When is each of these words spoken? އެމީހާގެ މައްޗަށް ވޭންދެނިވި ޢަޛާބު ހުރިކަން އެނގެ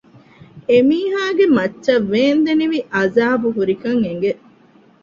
އެމީހާގެ 0.69 1.45
މައްޗަށް 1.55 2.07
ވޭންދެނިވި 2.11 2.79
ޢަޛާބު 2.95 3.47
ހުރިކަން 3.55 4.01
އެނގެ 4.05 4.31